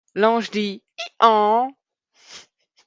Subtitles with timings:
[0.15, 1.69] L’ange dit: hi-han!